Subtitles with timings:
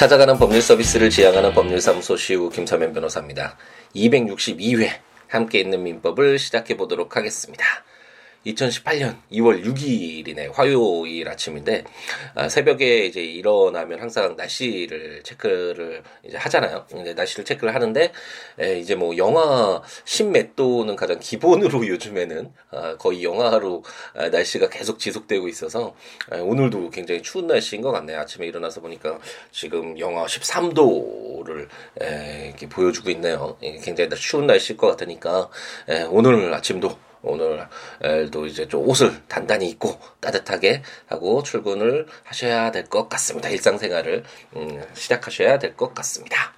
[0.00, 3.58] 찾아가는 법률 서비스를 지향하는 법률사무소 시우 김사면 변호사입니다.
[3.94, 4.88] 262회
[5.28, 7.66] 함께 있는 민법을 시작해 보도록 하겠습니다.
[8.46, 11.84] 2018년 2월 6일이네 화요일 아침인데
[12.34, 16.86] 아, 새벽에 이제 일어나면 항상 날씨를 체크를 이제 하잖아요.
[17.00, 18.12] 이제 날씨를 체크를 하는데
[18.58, 23.84] 에, 이제 뭐 영하 10몇 도는 가장 기본으로 요즘에는 아, 거의 영하로
[24.14, 25.94] 아, 날씨가 계속 지속되고 있어서
[26.30, 28.20] 아, 오늘도 굉장히 추운 날씨인 것 같네요.
[28.20, 29.18] 아침에 일어나서 보니까
[29.50, 31.68] 지금 영하 13도를
[32.00, 33.58] 에, 이렇게 보여주고 있네요.
[33.82, 35.50] 굉장히 추운 날씨일 것 같으니까
[35.88, 43.08] 에, 오늘 아침도 오늘도 이제 좀 옷을 단단히 입고 따뜻하게 하고 출근을 하셔야 될 것
[43.08, 43.48] 같습니다.
[43.48, 44.24] 일상생활을
[44.56, 46.52] 음, 시작하셔야 될 것 같습니다.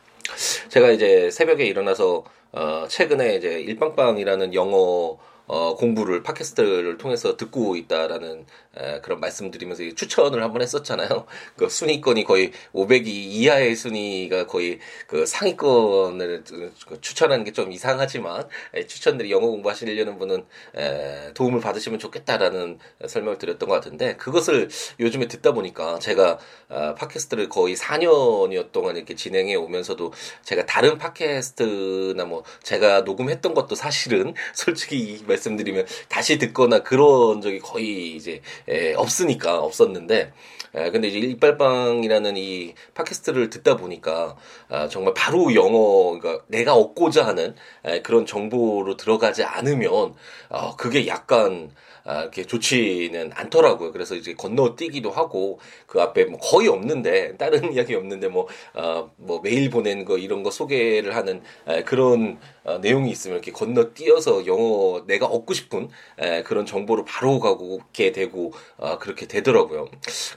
[0.69, 8.47] 제가 이제 새벽에 일어나서 어, 최근에 이제 일빵빵이라는 영어 어, 공부를 팟캐스트를 통해서 듣고 있다라는
[8.77, 11.27] 에, 그런 말씀드리면서 추천을 한번 했었잖아요.
[11.57, 16.45] 그 순위권이 거의 500위 이하의 순위가 거의 그 상위권을
[16.89, 20.45] 그 추천하는 게 좀 이상하지만 에, 추천들이 영어 공부하시려는 분은
[20.77, 27.49] 에, 도움을 받으시면 좋겠다라는 설명을 드렸던 것 같은데 그것을 요즘에 듣다 보니까 제가 어, 팟캐스트를
[27.49, 30.13] 거의 4년여 동안 이렇게 진행해 오면서도
[30.45, 38.17] 제가 다른 팟캐스트나 뭐 제가 녹음했던 것도 사실은 솔직히 말씀드리면 다시 듣거나 그런 적이 거의
[38.17, 40.33] 이제 에, 없으니까 없었는데
[40.75, 44.37] 에, 근데 이제 일빨빵이라는 이 팟캐스트를 듣다 보니까
[44.69, 50.15] 아, 정말 바로 영어 그러니까 내가 얻고자 하는 에, 그런 정보로 들어가지 않으면
[50.49, 51.71] 어, 그게 약간
[52.05, 53.93] 아, 이렇게 좋지는 않더라고요.
[53.93, 59.41] 그래서 이제 건너뛰기도 하고 그 앞에 뭐 거의 없는데 다른 이야기 없는데 뭐어뭐 어, 뭐
[59.41, 65.05] 메일 보낸 거 이런 거 소개를 하는 에, 그런 어, 내용이 있으면 이렇게 건너뛰어서 영어
[65.07, 69.89] 내가 얻고 싶은 에, 그런 정보를 바로 가게 되고 어, 그렇게 되더라고요.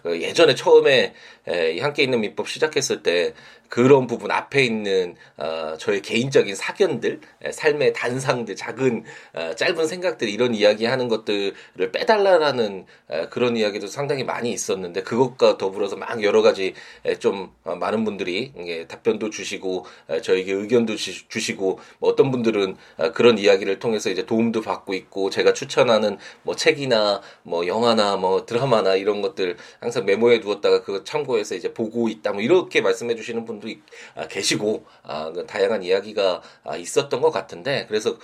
[0.06, 1.14] 어, 예전에 처음에
[1.48, 3.34] 에, 함께 있는 민법 시작했을 때
[3.70, 9.04] 그런 부분 앞에 있는 어, 저의 개인적인 사견들, 에, 삶의 단상들, 작은
[9.34, 11.54] 어, 짧은 생각들 이런 이야기하는 것들을
[11.92, 17.76] 빼달라라는 에, 그런 이야기도 상당히 많이 있었는데 그것과 더불어서 막 여러 가지 에, 좀 어,
[17.76, 23.38] 많은 분들이 예, 답변도 주시고 에, 저에게 의견도 주, 주시고 뭐 어떤 분들은 어, 그런
[23.38, 29.22] 이야기를 통해서 이제 도움도 받고 있고 제가 추천하는 뭐 책이나 뭐 영화나 뭐 드라마나 이런
[29.22, 33.68] 것들 항상 메모해 두었다가 그거 참고해서 이제 보고 있다 뭐 이렇게 말씀해 주시는 분도
[34.16, 38.18] 아, 계시고 아, 그 다양한 이야기가 아, 있었던 것 같은데 그래서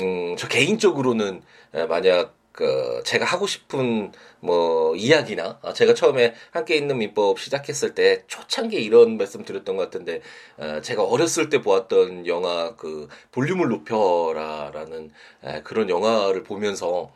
[0.00, 1.42] 음, 저 개인적으로는
[1.88, 8.24] 만약 그 제가 하고 싶은 뭐 이야기나 아, 제가 처음에 함께 있는 민법 시작했을 때
[8.26, 10.22] 초창기에 이런 말씀 드렸던 것 같은데
[10.56, 15.10] 어, 제가 어렸을 때 보았던 영화 그 볼륨을 높여라라는
[15.44, 17.12] 에, 그런 영화를 보면서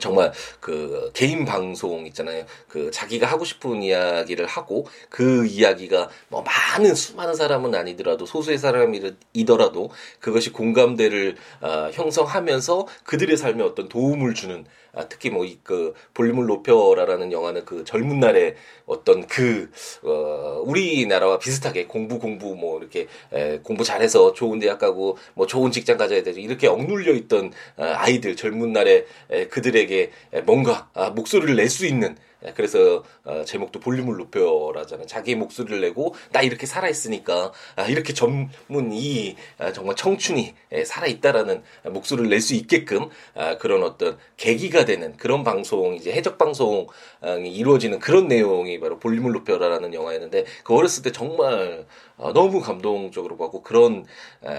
[0.00, 2.44] 정말 그 개인 방송 있잖아요.
[2.68, 9.90] 그 자기가 하고 싶은 이야기를 하고 그 이야기가 뭐 많은 수많은 사람은 아니더라도 소수의 사람이더라도
[10.20, 14.64] 그것이 공감대를 어, 형성하면서 그들의 삶에 어떤 도움을 주는
[14.94, 19.70] 아, 특히 뭐 이 그 볼륨을 높여라라는 영화는 그 젊은 날에 어떤 그
[20.02, 25.70] 어, 우리나라와 비슷하게 공부 공부 뭐 이렇게 에, 공부 잘해서 좋은 대학 가고 뭐 좋은
[25.70, 31.10] 직장 가져야 되죠 이렇게 억눌려 있던 어, 아이들 젊은 날에 에, 그들에게 에, 뭔가 아,
[31.10, 35.06] 목소리를 낼 수 있는 예, 그래서 어, 제목도 볼륨을 높여라잖아요.
[35.06, 40.84] 자기 목소리를 내고 나 이렇게 살아 있으니까 아, 이렇게 전문 이 아, 정말 청춘이 예,
[40.84, 46.38] 살아 있다라는 목소리를 낼 수 있게끔 아, 그런 어떤 계기가 되는 그런 방송 이제 해적
[46.38, 46.88] 방송이
[47.44, 51.86] 이루어지는 그런 내용이 바로 볼륨을 높여라라는 영화였는데 그 어렸을 때 정말
[52.16, 54.04] 어, 너무 감동적으로 보고 그런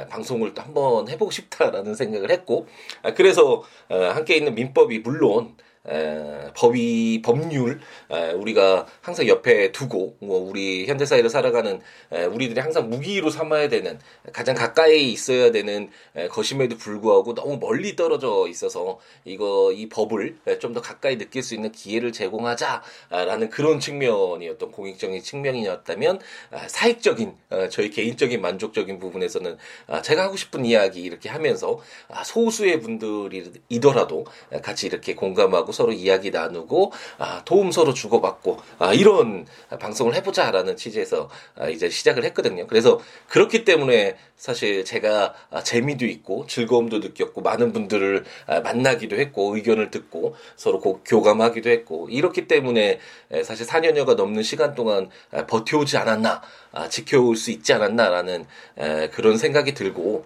[0.10, 2.68] 방송을 또 한번 해보고 싶다라는 생각을 했고
[3.16, 5.56] 그래서 어, 함께 있는 민법이 물론
[5.90, 7.80] 에, 법이 법률
[8.12, 13.70] 에, 우리가 항상 옆에 두고 뭐 우리 현대 사회를 살아가는 에, 우리들이 항상 무기로 삼아야
[13.70, 14.00] 되는
[14.34, 20.74] 가장 가까이 있어야 되는 에, 것임에도 불구하고 너무 멀리 떨어져 있어서 이거 이 법을 좀
[20.74, 26.20] 더 가까이 느낄 수 있는 기회를 제공하자라는 그런 측면이었던 공익적인 측면이었다면
[26.52, 29.58] 아, 사익적인 아, 저희 개인적인 만족적인 부분에서는
[29.88, 34.26] 아, 제가 하고 싶은 이야기 이렇게 하면서 아, 소수의 분들이더라도
[34.64, 39.46] 같이 이렇게 공감하고 서로 이야기 나누고 아, 도움 서로 주고받고 아, 이런
[39.80, 42.68] 방송을 해보자라는 취지에서 아, 이제 시작을 했거든요.
[42.68, 49.56] 그래서 그렇기 때문에 사실 제가 아, 재미도 있고 즐거움도 느꼈고 많은 분들을 아, 만나기도 했고
[49.56, 53.00] 의견을 듣고 서로 고, 교감하기도 했고 이렇기 때문에
[53.44, 56.42] 사실 4년여가 넘는 시간 동안 아, 버텨오지 않았나
[56.72, 58.46] 아, 지켜올 수 있지 않았나라는
[58.78, 60.26] 에, 그런 생각이 들고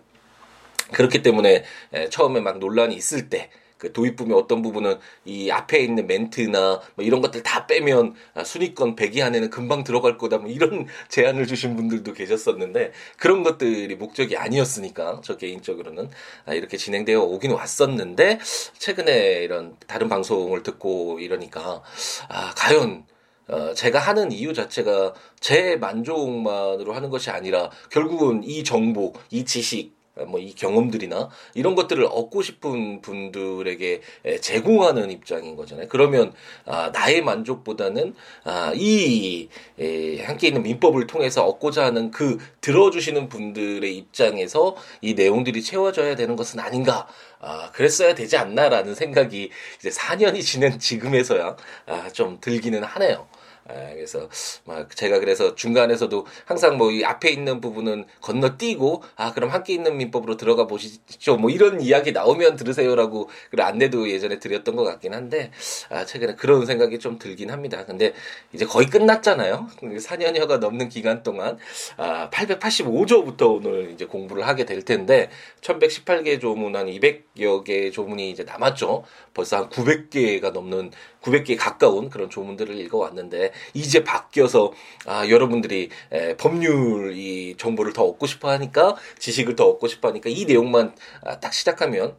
[0.92, 1.64] 그렇기 때문에
[2.10, 7.22] 처음에 막 논란이 있을 때 그 도입부의 어떤 부분은 이 앞에 있는 멘트나 뭐 이런
[7.22, 12.14] 것들 다 빼면 아, 순위권 100위 안에는 금방 들어갈 거다 뭐 이런 제안을 주신 분들도
[12.14, 16.10] 계셨었는데 그런 것들이 목적이 아니었으니까 저 개인적으로는
[16.46, 18.40] 아, 이렇게 진행되어 오긴 왔었는데
[18.78, 21.82] 최근에 이런 다른 방송을 듣고 이러니까
[22.30, 23.06] 아 과연
[23.50, 29.97] 어, 제가 하는 이유 자체가 제 만족만으로 하는 것이 아니라 결국은 이 정보, 이 지식,
[30.26, 34.02] 뭐 이 경험들이나 이런 것들을 얻고 싶은 분들에게
[34.42, 35.88] 제공하는 입장인 거잖아요.
[35.90, 36.34] 그러면
[36.66, 38.16] 아, 나의 만족보다는
[38.46, 39.50] 아, 이
[39.80, 46.36] 에, 함께 있는 민법을 통해서 얻고자 하는 그 들어주시는 분들의 입장에서 이 내용들이 채워져야 되는
[46.36, 47.08] 것은 아닌가.
[47.40, 49.50] 아, 그랬어야 되지 않나라는 생각이
[49.80, 51.56] 이제 4년이 지난 지금에서야
[51.88, 53.28] 아, 좀 들기는 하네요.
[53.70, 54.30] 아, 그래서
[54.66, 59.98] 막 제가 그래서 중간에서도 항상 뭐 이 앞에 있는 부분은 건너뛰고 아 그럼 함께 있는
[59.98, 65.52] 민법으로 들어가 보시죠 뭐 이런 이야기 나오면 들으세요라고 그 안내도 예전에 드렸던 것 같긴 한데
[65.90, 67.86] 아 최근에 그런 생각이 좀 들긴 합니다.
[67.86, 68.14] 근데
[68.54, 69.68] 이제 거의 끝났잖아요.
[69.82, 71.58] 4년여가 넘는 기간 동안
[71.98, 75.30] 아 885조부터 오늘 이제 공부를 하게 될 텐데
[75.62, 79.04] 1118개 조문 한 200여 개 조문이 이제 남았죠.
[79.34, 80.92] 벌써 한 900개가 넘는
[81.28, 84.72] 900개 가까운 그런 조문들을 읽어왔는데 이제 바뀌어서
[85.06, 90.30] 아, 여러분들이 에, 법률 이 정보를 더 얻고 싶어 하니까 지식을 더 얻고 싶어 하니까
[90.30, 92.16] 이 내용만 아, 딱 시작하면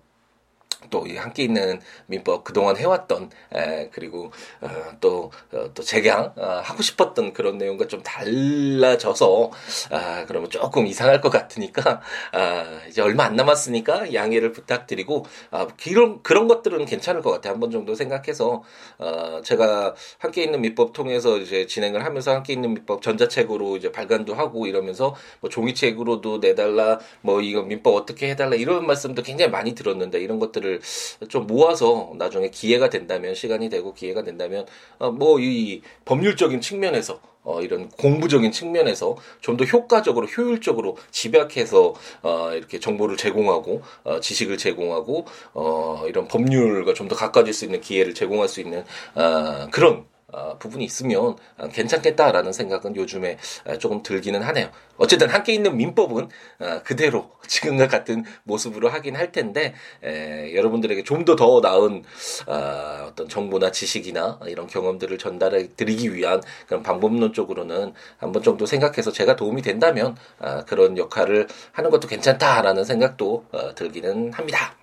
[0.91, 4.31] 또 함께 있는 민법 그동안 해왔던 에, 그리고
[4.61, 4.69] 어,
[5.01, 9.51] 또또 어, 재강 어, 하고 싶었던 그런 내용과 좀 달라져서
[9.91, 12.01] 아 그러면 조금 이상할 것 같으니까
[12.33, 17.53] 아 이제 얼마 안 남았으니까 양해를 부탁드리고 아 그런 그런 것들은 괜찮을 것 같아요.
[17.55, 18.63] 한 번 정도 생각해서
[18.99, 24.35] 어 제가 함께 있는 민법 통해서 이제 진행을 하면서 함께 있는 민법 전자책으로 이제 발간도
[24.35, 30.21] 하고 이러면서 뭐 종이책으로도 내달라 뭐 이거 민법 어떻게 해달라 이런 말씀도 굉장히 많이 들었는데
[30.21, 30.81] 이런 것들을 것들을
[31.29, 34.67] 좀 모아서 나중에 기회가 된다면 시간이 되고 기회가 된다면
[34.99, 42.79] 어, 뭐이 법률적인 측면에서 어, 이런 공부적인 측면에서 좀 더 효과적으로 효율적으로 집약해서 어, 이렇게
[42.79, 45.25] 정보를 제공하고 어, 지식을 제공하고
[45.55, 50.18] 어, 이런 법률과 좀 더 가까워질 수 있는 기회를 제공할 수 있는 어, 그런 어,
[50.59, 54.71] 부분이 있으면 어, 괜찮겠다라는 생각은 요즘에 어, 조금 들기는 하네요.
[54.97, 56.29] 어쨌든 함께 있는 민법은
[56.61, 62.05] 어, 그대로 지금과 같은 모습으로 하긴 할 텐데 에, 여러분들에게 좀 더 더 나은
[62.47, 68.67] 어, 어떤 정보나 지식이나 이런 경험들을 전달해 드리기 위한 그런 방법론 쪽으로는 한 번 정도
[68.67, 74.78] 생각해서 제가 도움이 된다면 어, 그런 역할을 하는 것도 괜찮다라는 생각도 어, 들기는 합니다.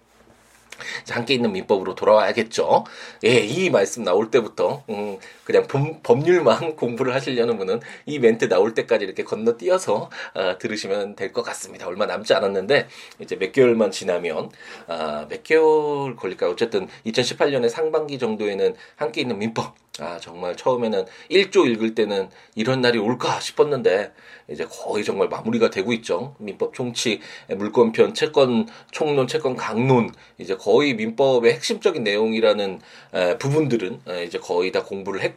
[1.09, 2.85] 함께 있는 민법으로 돌아와야겠죠.
[3.25, 8.73] 예, 이 말씀 나올 때부터 음, 그냥 법, 법률만 공부를 하시려는 분은 이 멘트 나올
[8.73, 11.85] 때까지 이렇게 건너뛰어서 어, 들으시면 될 것 같습니다.
[11.87, 12.87] 얼마 남지 않았는데
[13.19, 14.49] 이제 몇 개월만 지나면
[14.87, 16.51] 아, 몇 개월 걸릴까요?
[16.51, 22.97] 어쨌든 2018년의 상반기 정도에는 함께 있는 민법 아, 정말 처음에는 1조 읽을 때는 이런 날이
[22.97, 24.11] 올까 싶었는데,
[24.49, 26.35] 이제 거의 정말 마무리가 되고 있죠.
[26.39, 32.81] 민법 총칙, 물권편, 채권 총론, 채권 강론, 이제 거의 민법의 핵심적인 내용이라는
[33.13, 35.34] 에, 부분들은 에, 이제 거의 다 공부를 했고,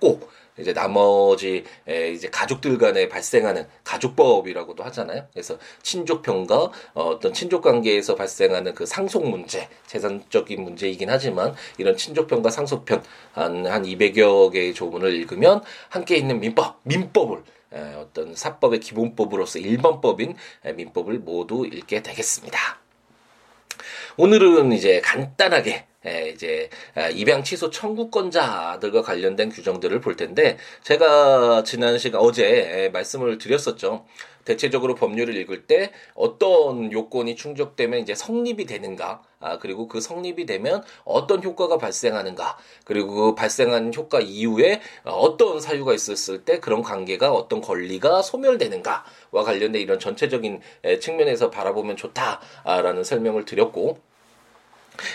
[0.59, 5.27] 이제 나머지 에, 이제 가족들 간에 발생하는 가족법이라고도 하잖아요.
[5.33, 6.57] 그래서 친족편과
[6.95, 13.67] 어, 어떤 친족 관계에서 발생하는 그 상속 문제, 재산적인 문제이긴 하지만 이런 친족편과 상속편 한
[13.67, 17.43] 한 200여 개의 조문을 읽으면 함께 있는 민법, 민법을
[17.73, 20.35] 에, 어떤 사법의 기본법으로서 일반법인
[20.65, 22.59] 에, 민법을 모두 읽게 되겠습니다.
[24.21, 31.99] 오늘은 이제 간단하게 예, 이제 아, 입양 취소 청구권자들과 관련된 규정들을 볼 텐데 제가 지난
[31.99, 34.07] 시간 어제 예, 말씀을 드렸었죠.
[34.45, 40.83] 대체적으로 법률을 읽을 때 어떤 요건이 충족되면 이제 성립이 되는가, 아, 그리고 그 성립이 되면
[41.05, 47.61] 어떤 효과가 발생하는가, 그리고 그 발생한 효과 이후에 어떤 사유가 있었을 때 그런 관계가 어떤
[47.61, 53.99] 권리가 소멸되는가와 관련된 이런 전체적인 예, 측면에서 바라보면 좋다라는 설명을 드렸고,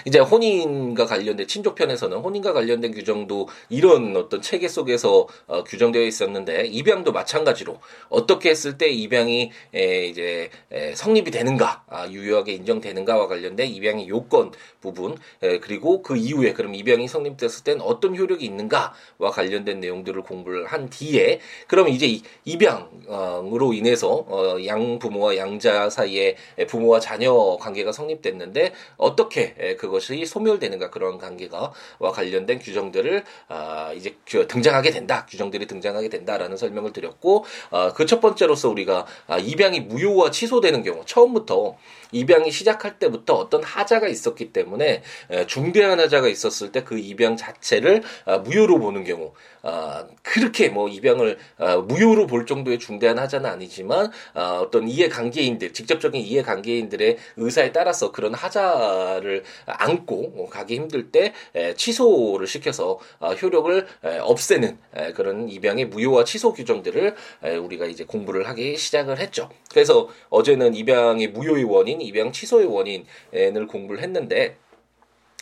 [0.05, 7.11] 이제 혼인과 관련된 친족편에서는 혼인과 관련된 규정도 이런 어떤 체계 속에서 어, 규정되어 있었는데 입양도
[7.11, 14.07] 마찬가지로 어떻게 했을 때 입양이 에, 이제 에, 성립이 되는가 아, 유효하게 인정되는가와 관련된 입양의
[14.07, 20.21] 요건 부분 에, 그리고 그 이후에 그럼 입양이 성립됐을 땐 어떤 효력이 있는가와 관련된 내용들을
[20.23, 26.35] 공부를 한 뒤에 그럼 이제 입양으로 인해서 어, 양 부모와 양자 사이에
[26.67, 35.25] 부모와 자녀 관계가 성립됐는데 어떻게 그것이 소멸되는가 그런 관계가와 관련된 규정들을 아, 이제 등장하게 된다.
[35.29, 41.01] 규정들이 등장하게 된다라는 설명을 드렸고 아, 그 첫 번째로서 우리가 아, 입양이 무효와 취소되는 경우
[41.05, 41.75] 처음부터
[42.11, 45.01] 입양이 시작할 때부터 어떤 하자가 있었기 때문에
[45.47, 51.37] 중대한 하자가 있었을 때 그 입양 자체를 아, 무효로 보는 경우 아, 그렇게 뭐 입양을
[51.57, 59.43] 아, 무효로 볼 정도의 중대한 하자는 아니지만 어떤 이해관계인들 직접적인 이해관계인들의 의사에 따라서 그런 하자를
[59.65, 61.33] 안고 가기 힘들 때
[61.75, 62.99] 취소를 시켜서
[63.41, 63.87] 효력을
[64.21, 64.77] 없애는
[65.15, 67.15] 그런 입양의 무효와 취소 규정들을
[67.61, 69.49] 우리가 이제 공부를 하기 시작을 했죠.
[69.71, 74.57] 그래서 어제는 입양의 무효의 원인 입양 취소의 원인을 공부를 했는데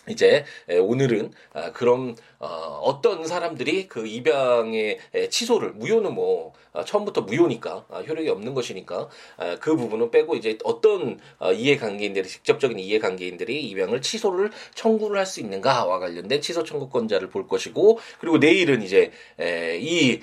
[0.10, 2.48] 이제 오늘은 아, 그럼 어,
[2.84, 4.98] 어떤 사람들이 그 입양의
[5.30, 9.10] 취소를 무효는 뭐 아, 처음부터 무효니까 아, 효력이 없는 것이니까
[9.60, 16.00] 그 부분은 빼고 이제 어떤 어, 이해관계인들이 직접적인 이해관계인들이 입양을 취소를 청구를 할 수 있는가와
[16.00, 19.12] 관련된 취소 청구권자를 볼 것이고 그리고 내일은 이제
[19.80, 20.20] 이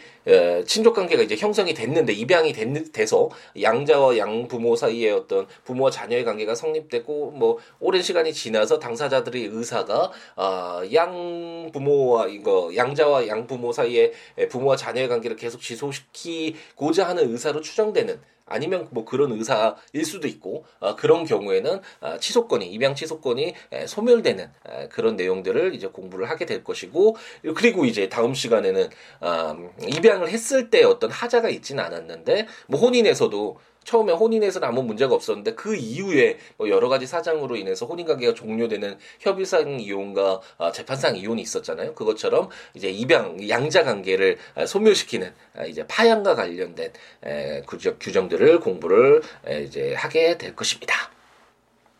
[0.66, 6.54] 친족 관계가 이제 형성이 됐는데 입양이 됐, 돼서 양자와 양부모 사이에 어떤 부모와 자녀의 관계가
[6.54, 13.73] 성립되고 뭐 오랜 시간이 지나서 당사자들의 의 사가 아, 양 부모와 이거 양자와 양 부모
[13.73, 14.13] 사이에
[14.51, 20.97] 부모와 자녀의 관계를 계속 지속시키고자 하는 의사로 추정되는 아니면 뭐 그런 의사일 수도 있고 어,
[20.97, 26.65] 그런 경우에는 어, 취소권이 입양 취소권이 에, 소멸되는 에, 그런 내용들을 이제 공부를 하게 될
[26.65, 27.17] 것이고
[27.55, 28.89] 그리고 이제 다음 시간에는
[29.21, 35.54] 어, 입양을 했을 때 어떤 하자가 있지는 않았는데 뭐 혼인에서도 처음에 혼인에서는 아무 문제가 없었는데
[35.54, 41.40] 그 이후에 뭐 여러 가지 사장으로 인해서 혼인 관계가 종료되는 협의상 이혼과 아, 재판상 이혼이
[41.40, 41.95] 있었잖아요.
[41.95, 46.92] 그것처럼 이제 입양 양자 관계를 아, 소멸시키는 아, 이제 파양과 관련된
[47.25, 47.62] 에,
[47.99, 51.11] 규정들을 공부를 에, 이제 하게 될 것입니다.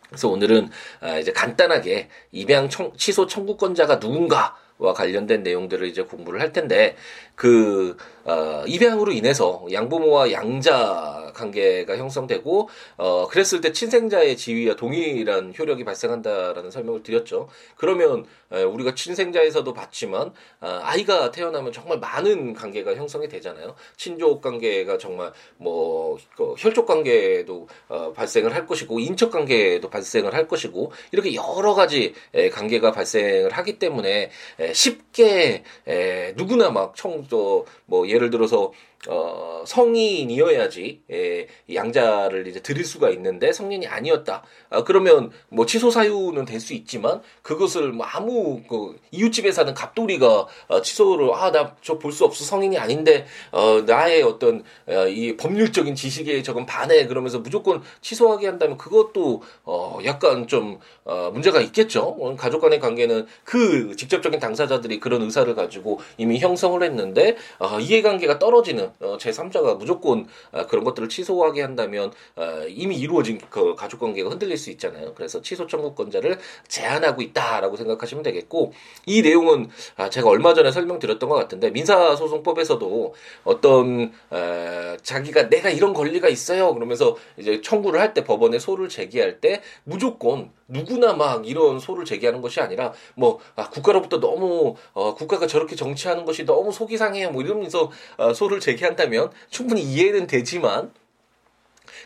[0.09, 0.69] 그래서 오늘은
[0.99, 6.95] 아, 이제 간단하게 입양 청, 취소 청구권자가 누군가 와 관련된 내용들을 이제 공부를 할 텐데
[7.39, 15.85] 그 어, 입양으로 인해서 양부모와 양자 관계가 형성되고 어, 그랬을 때 친생자의 지위와 동일한 효력이
[15.85, 17.47] 발생한다라는 설명을 드렸죠.
[17.77, 23.75] 그러면 에, 우리가 친생자에서도 봤지만 아, 아이가 태어나면 정말 많은 관계가 형성이 되잖아요.
[23.95, 30.47] 친족 관계가 정말 뭐 그 혈족 관계도 어, 발생을 할 것이고 인척 관계도 발생을 할
[30.47, 34.29] 것이고 이렇게 여러 가지 에, 관계가 발생을 하기 때문에
[34.59, 38.73] 에, 쉽게 에, 누구나 막 청 조뭐 예를 들어서
[39.07, 44.43] 어, 성인이어야지 예, 양자를 이제 드릴 수가 있는데 성인이 아니었다.
[44.69, 50.47] 아, 그러면 뭐 취소 사유는 될 수 있지만 그것을 뭐 아무 그 이웃집에 사는 갑돌이가
[50.67, 55.37] 어, 취소를 아 나 저 볼 수 없어 성인이 아닌데 어, 나의 어떤 어, 이
[55.37, 62.01] 법률적인 지식에 적은 반해 그러면서 무조건 취소하게 한다면 그것도 어, 약간 좀 어, 문제가 있겠죠.
[62.19, 68.39] 어, 가족 간의 관계는 그 직접적인 당사자들이 그런 의사를 가지고 이미 형성을 했는데 어, 이해관계가
[68.39, 74.29] 떨어지는 어, 제3자가 무조건 어, 그런 것들을 취소하게 한다면 어, 이미 이루어진 그 가족 관계가
[74.29, 75.13] 흔들릴 수 있잖아요.
[75.15, 78.73] 그래서 취소 청구권자를 제한하고 있다라고 생각하시면 되겠고
[79.05, 85.93] 이 내용은 아, 제가 얼마 전에 설명드렸던 것 같은데 민사소송법에서도 어떤 에, 자기가 내가 이런
[85.93, 91.79] 권리가 있어요 그러면서 이제 청구를 할 때 법원에 소를 제기할 때 무조건 누구나 막 이런
[91.79, 96.97] 소를 제기하는 것이 아니라 뭐 아, 국가로부터 너무 어, 국가가 저렇게 정치하는 것이 너무 속이
[96.97, 100.91] 상해요 뭐 이러면서 어, 소를 제기 한다면 충분히 이해는 되지만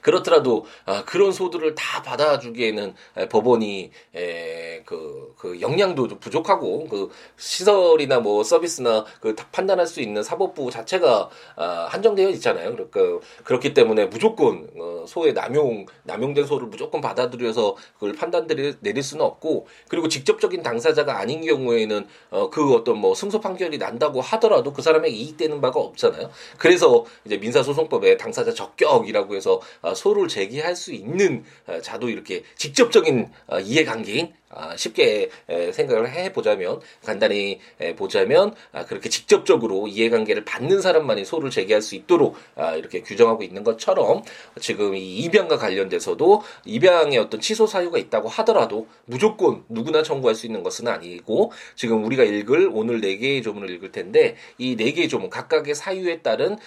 [0.04, 2.94] 그렇더라도 아, 그런 소들을 다 받아주기에는
[3.30, 10.22] 법원이 에, 그, 그 역량도 좀 부족하고 그 시설이나 뭐 서비스나 그 판단할 수 있는
[10.22, 12.76] 사법부 자체가 아, 한정되어 있잖아요.
[12.76, 19.26] 그러니까 그렇기 때문에 무조건 어, 소의 남용 남용된 소를 무조건 받아들여서 그걸 판단 내릴 수는
[19.26, 24.82] 없고 그리고 직접적인 당사자가 아닌 경우에는 어, 그 어떤 뭐 승소 판결이 난다고 하더라도 그
[24.82, 26.30] 사람에게 이익되는 바가 없잖아요.
[26.58, 29.62] 그래서 이제 민사소송법에 당사자 적격이라고 해서
[29.94, 35.30] 아, 소를 제기할 수 있는 어, 자도 이렇게 직접적인 어, 이해관계인 아, 쉽게
[35.74, 37.60] 생각을 해보자면 간단히
[37.96, 43.64] 보자면 아, 그렇게 직접적으로 이해관계를 받는 사람만이 소를 제기할 수 있도록 아, 이렇게 규정하고 있는
[43.64, 44.22] 것처럼
[44.60, 50.64] 지금 이 입양과 관련돼서도 입양에 어떤 취소 사유가 있다고 하더라도 무조건 누구나 청구할 수 있는
[50.64, 55.30] 것은 아니고 지금 우리가 읽을 오늘 네 개의 조문을 읽을 텐데 이 네 개의 조문
[55.30, 56.58] 각각의 사유에 따른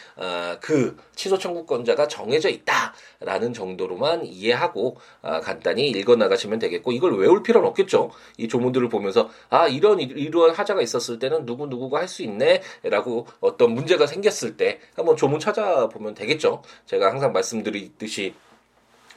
[0.61, 4.97] 그 취소 청구권자가 정해져 있다라는 정도로만 이해하고
[5.43, 7.76] 간단히 읽어 나가시면 되겠고 이걸 외울 필요는 없.
[7.77, 8.11] 없겠죠.
[8.39, 13.73] 이 조문들을 보면서 아 이런 이러한 하자가 있었을 때는 누구 누구가 할 수 있네라고 어떤
[13.73, 16.63] 문제가 생겼을 때 한번 조문 찾아보면 되겠죠.
[16.87, 18.35] 제가 항상 말씀드리듯이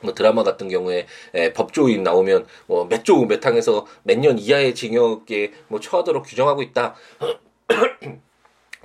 [0.02, 5.54] 뭐 드라마 같은 경우에 에, 법조인 나오면 뭐몇 조 몇 항에서 몇 년 이하의 징역에
[5.68, 6.96] 뭐 처하도록 규정하고 있다.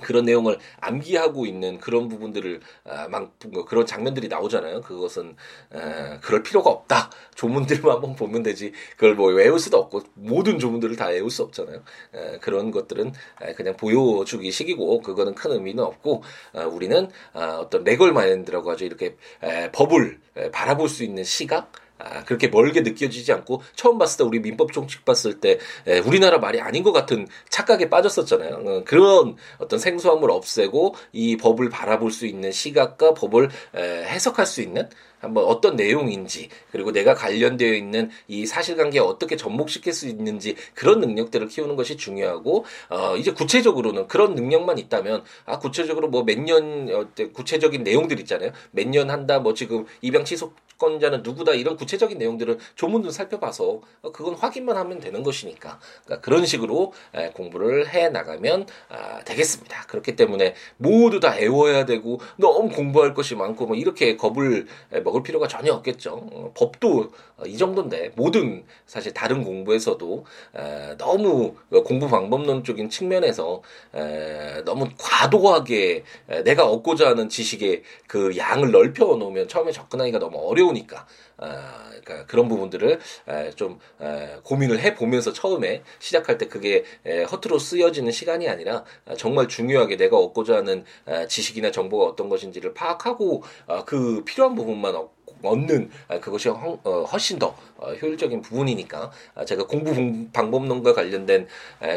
[0.01, 4.81] 그런 내용을 암기하고 있는 그런 부분들을 아, 막뭐 그런 장면들이 나오잖아요.
[4.81, 5.35] 그것은
[5.71, 7.09] 아, 그럴 필요가 없다.
[7.35, 8.73] 조문들만 한번 보면 되지.
[8.91, 11.83] 그걸 뭐 외울 수도 없고 모든 조문들을 다 외울 수 없잖아요.
[12.13, 16.23] 아, 그런 것들은 아, 그냥 보여주기 식이고 그거는 큰 의미는 없고
[16.53, 18.85] 아, 우리는 아, 어떤 레걸 마인드라고 하죠.
[18.85, 21.71] 이렇게 에, 법을 에, 바라볼 수 있는 시각.
[21.97, 26.39] 아, 그렇게 멀게 느껴지지 않고 처음 봤을 때 우리 민법 총칙 봤을 때 에, 우리나라
[26.39, 28.63] 말이 아닌 것 같은 착각에 빠졌었잖아요.
[28.65, 34.61] 어, 그런 어떤 생소함을 없애고 이 법을 바라볼 수 있는 시각과 법을 에, 해석할 수
[34.61, 40.99] 있는 한번 어떤 내용인지 그리고 내가 관련되어 있는 이 사실관계에 어떻게 접목시킬 수 있는지 그런
[40.99, 47.07] 능력들을 키우는 것이 중요하고 어 이제 구체적으로는 그런 능력만 있다면 아 구체적으로 뭐 몇년 어,
[47.33, 48.51] 구체적인 내용들 있잖아요.
[48.71, 54.35] 몇 년 한다 뭐 지금 입양 취소권자는 누구다 이런 구체적인 내용들은 조문도 살펴봐서 어, 그건
[54.35, 55.79] 확인만 하면 되는 것이니까.
[56.05, 59.87] 그러니까 그런 식으로 에, 공부를 해 나가면 아, 되겠습니다.
[59.87, 64.67] 그렇기 때문에 모두 다 애워야 되고 너무 공부할 것이 많고 뭐 이렇게 겁을
[65.05, 66.27] 먹 먹을 필요가 전혀 없겠죠.
[66.31, 73.61] 어, 법도 어, 이 정도인데 모든 사실 다른 공부에서도 에, 너무 공부 방법론적인 측면에서
[73.93, 80.37] 에, 너무 과도하게 에, 내가 얻고자 하는 지식의 그 양을 넓혀 놓으면 처음에 접근하기가 너무
[80.37, 81.07] 어려우니까
[81.37, 87.23] 아, 그러니까 그런 부분들을 에, 좀 에, 고민을 해 보면서 처음에 시작할 때 그게 에,
[87.23, 92.73] 허투루 쓰여지는 시간이 아니라 아, 정말 중요하게 내가 얻고자 하는 아, 지식이나 정보가 어떤 것인지를
[92.73, 94.95] 파악하고 아, 그 필요한 부분만
[95.43, 99.93] 얻는 아, 그것이 허, 어, 훨씬 더 어, 효율적인 부분이니까 아, 제가 공부
[100.33, 101.47] 방법론과 관련된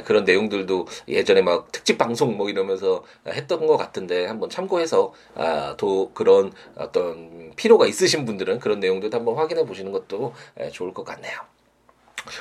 [0.04, 6.10] 그런 내용들도 예전에 막 특집 방송 뭐 이러면서 했던 것 같은데 한번 참고해서 아, 또
[6.14, 10.34] 그런 어떤 필요가 있으신 분들은 그런 내용들도 한번 확인해 보시는 것도
[10.72, 11.57] 좋을 것 같네요.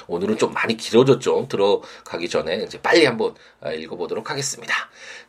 [0.08, 1.48] 오늘은 좀 많이 길어졌죠.
[1.48, 4.74] 들어가기 전에 이제 빨리 한번 아, 읽어보도록 하겠습니다.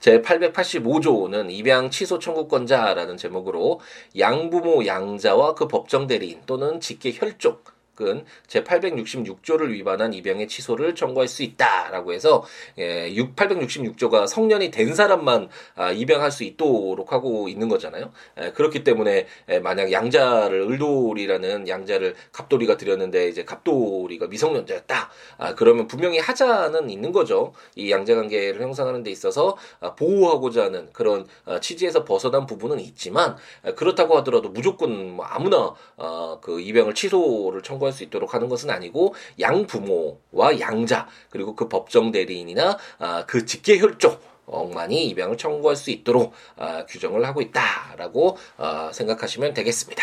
[0.00, 3.80] 제 885조는 입양 취소 청구권자라는 제목으로
[4.18, 11.42] 양부모 양자와 그 법정 대리인 또는 직계 혈족 은 제866조를 위반한 입양의 취소를 청구할 수
[11.42, 12.44] 있다라고 해서
[12.78, 18.12] 예, 866조가 성년이 된 사람만 아, 입양할 수 있도록 하고 있는 거잖아요.
[18.40, 25.10] 예, 그렇기 때문에 예, 만약 양자를 을돌이라는 양자를 갑돌이가 드렸는데 이제 갑돌이가 미성년자였다.
[25.38, 27.52] 아, 그러면 분명히 하자는 있는 거죠.
[27.74, 33.36] 이 양자 관계를 형성하는 데 있어서 아, 보호하고자 하는 그런 아, 취지에서 벗어난 부분은 있지만
[33.64, 38.48] 아, 그렇다고 하더라도 무조건 뭐 아무나 아, 그 입양을 취소를 청구 청구할 수 있도록 하는
[38.48, 45.76] 것은 아니고 양부모와 양자 그리고 그 법정 대리인이나 아, 그 직계 혈족 억만이 입양을 청구할
[45.76, 50.02] 수 있도록 아, 규정을 하고 있다라고 아, 생각하시면 되겠습니다.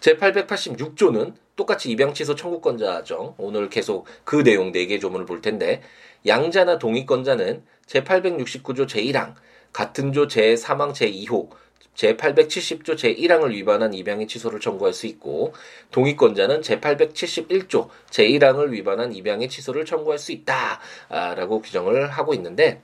[0.00, 3.36] 제886조는 똑같이 입양 취소 청구권자죠.
[3.38, 5.82] 오늘 계속 그 내용 4개 조문을 볼 텐데
[6.26, 9.34] 양자나 동의권자는 제869조 제1항
[9.72, 11.50] 같은 조 제3항 제2호
[11.94, 15.52] 제870조 제1항을 위반한 입양의 취소를 청구할 수 있고
[15.90, 22.82] 동의권자는 제871조 제1항을 위반한 입양의 취소를 청구할 수 있다라고 규정을 하고 있는데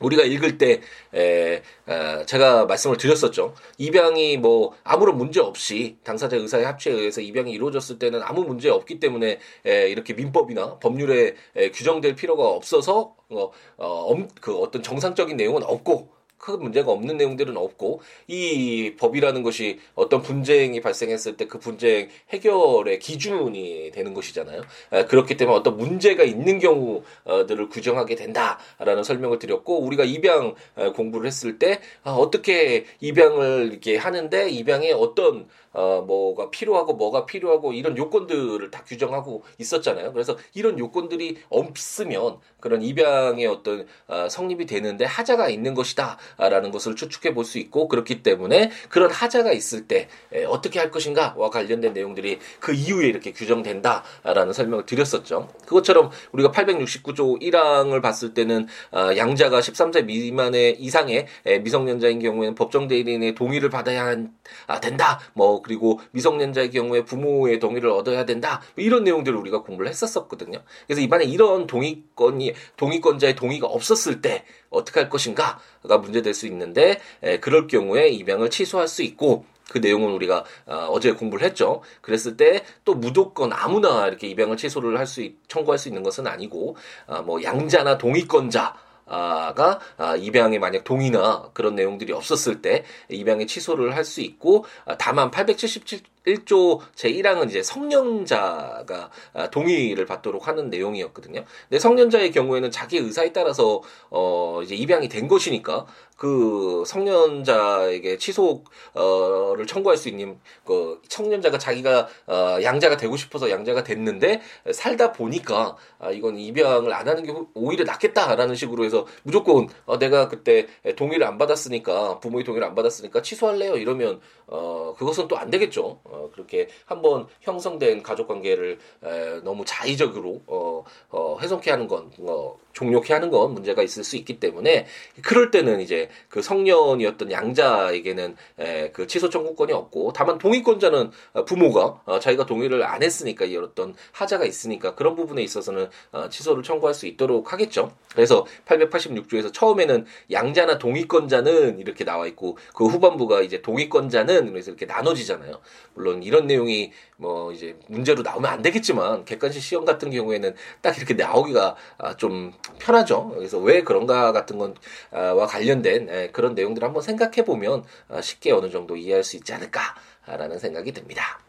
[0.00, 0.80] 우리가 읽을 때
[1.14, 3.54] 에, 에, 제가 말씀을 드렸었죠.
[3.78, 8.98] 입양이 뭐 아무런 문제 없이 당사자 의사의 합치에 의해서 입양이 이루어졌을 때는 아무 문제 없기
[9.00, 15.62] 때문에 에, 이렇게 민법이나 법률에 에, 규정될 필요가 없어서 어, 어, 그 어떤 정상적인 내용은
[15.62, 16.08] 없고
[16.44, 22.98] 큰 문제가 없는 내용들은 없고 이 법이라는 것이 어떤 분쟁이 발생했을 때 그 분쟁 해결의
[22.98, 24.62] 기준이 되는 것이잖아요.
[25.08, 30.54] 그렇기 때문에 어떤 문제가 있는 경우들을 규정하게 된다라는 설명을 드렸고 우리가 입양
[30.96, 37.72] 공부를 했을 때 아, 어떻게 입양을 이렇게 하는데 입양에 어떤 어, 뭐가 필요하고 뭐가 필요하고
[37.72, 40.12] 이런 요건들을 다 규정하고 있었잖아요.
[40.12, 47.32] 그래서 이런 요건들이 없으면 그런 입양의 어떤 어, 성립이 되는데 하자가 있는 것이다라는 것을 추측해
[47.32, 52.38] 볼 수 있고 그렇기 때문에 그런 하자가 있을 때 에, 어떻게 할 것인가와 관련된 내용들이
[52.58, 55.48] 그 이후에 이렇게 규정된다라는 설명을 드렸었죠.
[55.66, 62.88] 그것처럼 우리가 869조 1항을 봤을 때는 어, 양자가 13세 미만의 이상의 에, 미성년자인 경우에는 법정
[62.88, 64.32] 대리인의 동의를 받아야 한,
[64.66, 65.20] 아, 된다.
[65.34, 68.60] 뭐 그리고 미성년자의 경우에 부모의 동의를 얻어야 된다.
[68.76, 70.62] 이런 내용들을 우리가 공부를 했었었거든요.
[70.86, 77.40] 그래서 이번에 이런 동의권이 동의권자의 동의가 없었을 때 어떻게 할 것인가가 문제될 수 있는데 에,
[77.40, 81.80] 그럴 경우에 입양을 취소할 수 있고 그 내용은 우리가 어, 제 공부를 했죠.
[82.02, 86.76] 그랬을 때 또 무조건 아무나 이렇게 입양을 취소를 할 수 청구할 수 있는 것은 아니고
[87.06, 88.74] 어, 뭐 양자나 동의권자
[89.06, 94.96] 가 아, 입양에 만약 동의나 그런 내용들이 없었을 때 입양의 취소를 할 수 있고 아,
[94.98, 101.44] 다만 877 1조 제1항은 이제 성년자가 아, 동의를 받도록 하는 내용이었거든요.
[101.68, 109.96] 근데 성년자의 경우에는 자기 의사에 따라서 어 이제 입양이 된 것이니까 그 성년자에게 취소를 청구할
[109.96, 114.40] 수 있는 그 청년자가 자기가 어 양자가 되고 싶어서 양자가 됐는데
[114.72, 120.28] 살다 보니까 아 이건 입양을 안 하는 게 오히려 낫겠다라는 식으로 해서 무조건 어 내가
[120.28, 126.00] 그때 동의를 안 받았으니까 부모의 동의를 안 받았으니까 취소할래요 이러면 어 그것은 또 안 되겠죠.
[126.14, 132.56] 어 그렇게 한번 형성된 가족 관계를 에 너무 자의적으로 어, 어 훼손케 하는 건 어,
[132.72, 134.86] 종료케 하는 건 문제가 있을 수 있기 때문에
[135.22, 141.10] 그럴 때는 이제 그 성년이었던 양자에게는 에, 그 취소 청구권이 없고 다만 동의권자는
[141.46, 146.62] 부모가 어, 자기가 동의를 안 했으니까 이 어떤 하자가 있으니까 그런 부분에 있어서는 어, 취소를
[146.62, 147.92] 청구할 수 있도록 하겠죠.
[148.12, 155.60] 그래서 886조에서 처음에는 양자나 동의권자는 이렇게 나와 있고 그 후반부가 이제 동의권자는 그래서 이렇게 나눠지잖아요.
[155.94, 161.14] 물론 이런 내용이 뭐 이제 문제로 나오면 안 되겠지만 객관식 시험 같은 경우에는 딱 이렇게
[161.14, 163.32] 나오기가 아, 좀 편하죠.
[163.34, 168.96] 그래서 왜 그런가 같은 것과 관련된 그런 내용들을 한번 생각해 보면 아, 쉽게 어느 정도
[168.96, 171.40] 이해할 수 있지 않을까라는 생각이 듭니다.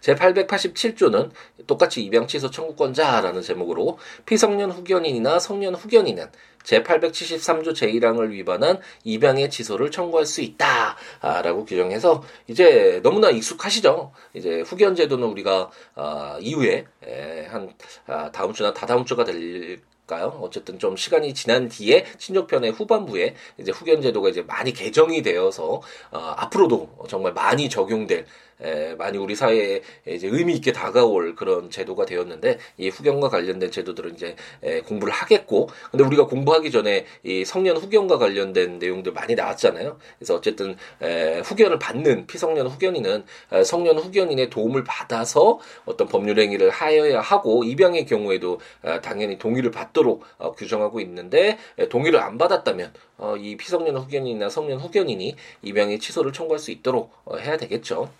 [0.00, 1.30] 제887조는
[1.66, 6.26] 똑같이 입양 취소 청구권자라는 제목으로 피성년 후견인이나 성년 후견인은
[6.64, 14.12] 제873조 제1항을 위반한 입양의 취소를 청구할 수 있다라고 규정해서 이제 너무나 익숙하시죠.
[14.34, 17.72] 이제 후견 제도는 우리가 아, 이후에 에, 한
[18.06, 19.80] 아, 다음 주나 다다음 주가 될
[20.12, 25.80] 어쨌든 좀 시간이 지난 뒤에 친족편의 후반부에 이제 후견 제도가 이제 많이 개정이 되어서
[26.10, 28.26] 어, 앞으로도 정말 많이 적용될
[28.62, 34.14] 에, 많이 우리 사회에 이제 의미 있게 다가올 그런 제도가 되었는데 이 후견과 관련된 제도들은
[34.14, 39.98] 이제 에, 공부를 하겠고 근데 우리가 공부하기 전에 이 성년 후견과 관련된 내용들 많이 나왔잖아요.
[40.18, 46.70] 그래서 어쨌든 에, 후견을 받는 피성년 후견인은 에, 성년 후견인의 도움을 받아서 어떤 법률 행위를
[46.70, 52.92] 하여야 하고 입양의 경우에도 에, 당연히 동의를 받도록 어, 규정하고 있는데 에, 동의를 안 받았다면
[53.18, 58.10] 어, 이 피성년 후견인이나 성년 후견인이 입양의 취소를 청구할 수 있도록 어, 해야 되겠죠.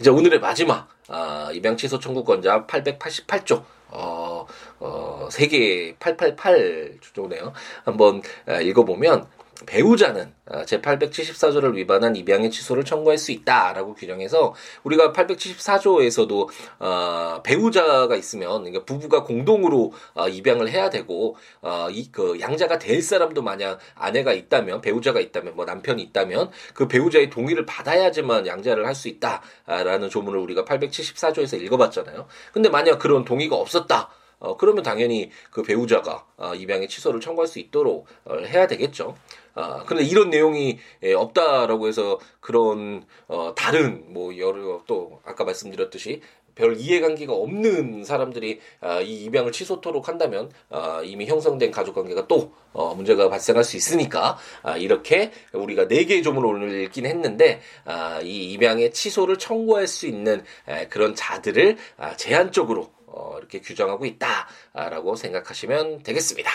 [0.00, 4.46] 이제 오늘의 마지막 아, 입양 취소 청구권자 888조 어,
[4.80, 7.52] 어, 세계 888 주조네요.
[7.84, 9.26] 한번 아, 읽어보면
[9.64, 18.62] 배우자는 아, 제874조를 위반한 입양의 취소를 청구할 수 있다라고 규정해서 우리가 874조에서도 어, 배우자가 있으면
[18.64, 24.32] 그러니까 부부가 공동으로 어, 입양을 해야 되고 어, 이 그 양자가 될 사람도 만약 아내가
[24.32, 30.38] 있다면 배우자가 있다면 뭐 남편이 있다면 그 배우자의 동의를 받아야지만 양자를 할 수 있다라는 조문을
[30.40, 32.26] 우리가 874조에서 읽어봤잖아요.
[32.54, 34.08] 근데 만약 그런 동의가 없었다.
[34.38, 39.16] 어, 그러면 당연히 그 배우자가 어, 입양의 취소를 청구할 수 있도록 어, 해야 되겠죠.
[39.54, 46.20] 아, 근데 이런 내용이 예, 없다라고 해서 그런 어 다른 뭐 여러 또 아까 말씀드렸듯이
[46.56, 52.94] 별 이해관계가 없는 사람들이 아, 이 입양을 취소토록 한다면 아, 이미 형성된 가족관계가 또 어,
[52.94, 58.92] 문제가 발생할 수 있으니까 아, 이렇게 우리가 네 개의 조문을 읽긴 했는데 아, 이 입양의
[58.92, 66.50] 취소를 청구할 수 있는 에, 그런 자들을 아, 제한적으로 어, 이렇게 규정하고 있다라고 생각하시면 되겠습니다.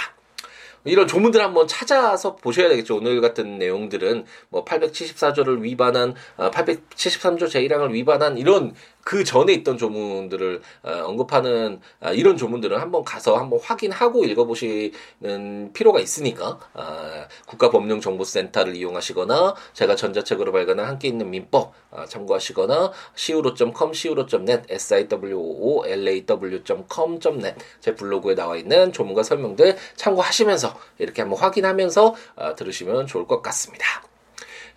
[0.84, 2.98] 이런 조문들 한번 찾아서 보셔야 되겠죠.
[2.98, 10.62] 오늘 같은 내용들은 뭐 874조를 위반한, 873조 아, 제1항을 위반한 이런 그 전에 있던 조문들을
[10.84, 19.56] 어, 언급하는 아, 이런 조문들은 한번 가서 한번 확인하고 읽어보시는 필요가 있으니까 아, 국가법령정보센터를 이용하시거나
[19.74, 28.92] 제가 전자책으로 발간한 함께 있는 민법 아, 참고하시거나 siwo.com, siwo.net, siwoolaw.com.net 제 블로그에 나와 있는
[28.94, 32.16] 조문과 설명들 참고하시면서 이렇게 한번 확인하면서
[32.56, 34.11] 들으시면 좋을 것 같습니다.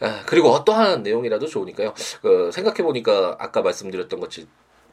[0.01, 1.95] 아, 그리고 어떠한 내용이라도 좋으니까요.
[2.23, 4.47] 그 생각해 보니까 아까 말씀드렸던 것이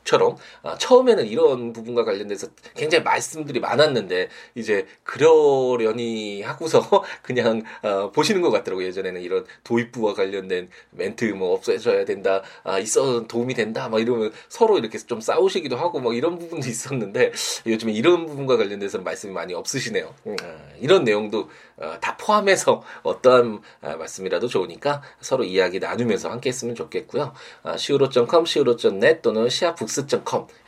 [0.03, 6.81] 처럼 아, 처음에는 이런 부분과 관련돼서 굉장히 말씀들이 많았는데 이제 그러려니 하고서
[7.21, 13.27] 그냥 어, 보시는 것 같더라고요 예전에는 이런 도입부와 관련된 멘트 뭐 없애줘야 된다 아, 있어
[13.27, 17.31] 도움이 된다 막 이러면 서로 이렇게 좀 싸우시기도 하고 막 이런 부분도 있었는데
[17.67, 23.61] 요즘에 이런 부분과 관련돼서는 말씀이 많이 없으시네요 음, 아, 이런 내용도 어, 다 포함해서 어떠한
[23.81, 29.89] 아, 말씀이라도 좋으니까 서로 이야기 나누면서 함께 했으면 좋겠고요 아, siwo.com, siwo.net 또는 시아북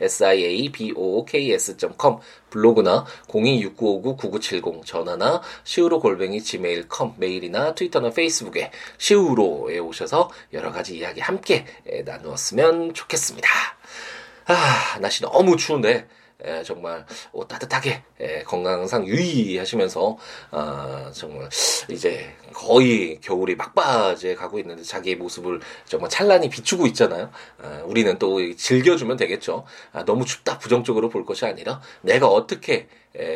[0.00, 2.18] siabooks.com,
[2.50, 11.64] 블로그나 026959-9970 전화나 시우로 골뱅이 gmail.com 메일이나 트위터나 페이스북에 시우로에 오셔서 여러 가지 이야기 함께
[12.04, 13.48] 나누었으면 좋겠습니다.
[14.46, 16.06] 아, 날씨 너무 추운데
[16.44, 20.16] 에, 정말 어, 따뜻하게 에, 건강 항상 유의하시면서
[20.50, 21.48] 아, 정말
[21.90, 27.30] 이제 거의 겨울이 막바지에 가고 있는데 자기의 모습을 정말 찬란히 비추고 있잖아요.
[27.62, 29.64] 아, 우리는 또 즐겨주면 되겠죠.
[29.92, 32.88] 아, 너무 춥다 부정적으로 볼 것이 아니라 내가 어떻게 에,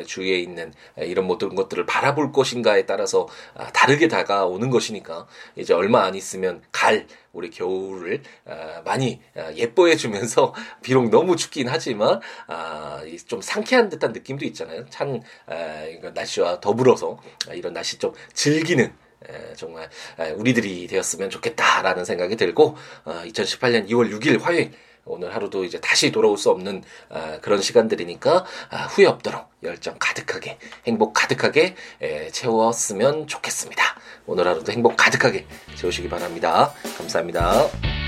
[0.07, 6.05] 주위에 있는 에, 이런 모든 것들을 바라볼 것인가에 따라서 아, 다르게 다가오는 것이니까 이제 얼마
[6.05, 13.03] 안 있으면 갈 우리 겨울을 아, 많이 아, 예뻐해 주면서 비록 너무 춥긴 하지만 아,
[13.27, 14.87] 좀 상쾌한 듯한 느낌도 있잖아요.
[14.91, 18.93] 찬 아, 날씨와 더불어서 아, 이런 날씨 좀 즐기는
[19.29, 19.89] 에, 정말
[20.19, 24.73] 에, 우리들이 되었으면 좋겠다라는 생각이 들고 어, 2018년 2월 6일 화요일
[25.09, 30.59] 오늘 하루도 이제 다시 돌아올 수 없는 아, 그런 시간들이니까 아, 후회 없도록 열정 가득하게
[30.87, 33.83] 행복 가득하게 에, 채웠으면 좋겠습니다.
[34.27, 36.73] 오늘 하루도 행복 가득하게 채우시기 바랍니다.
[36.97, 38.08] 감사합니다.